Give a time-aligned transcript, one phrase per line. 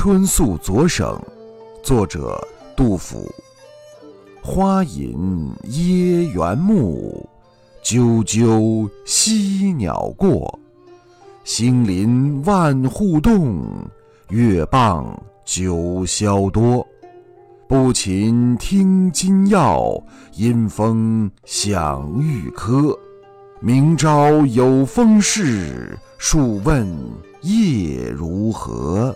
[0.00, 1.20] 春宿左省，
[1.82, 2.40] 作者
[2.76, 3.28] 杜甫。
[4.40, 7.28] 花隐椰园暮，
[7.82, 10.56] 啾啾溪鸟过。
[11.42, 13.60] 星林万户动，
[14.28, 16.86] 月傍九霄多。
[17.66, 20.00] 不寝听金药，
[20.36, 22.96] 阴风响玉柯。
[23.58, 26.86] 明朝有风事，数问
[27.40, 29.12] 夜如何？